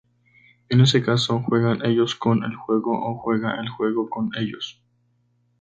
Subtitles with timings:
[0.69, 4.81] En ese caso, ¿juegan ellos con el juego o juega el juego con ellos?